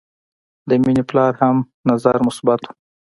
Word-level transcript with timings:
د 0.69 0.71
مینې 0.83 1.03
پلار 1.09 1.33
هم 1.41 1.57
نظر 1.89 2.15
مثبت 2.27 2.59
و 2.65 2.69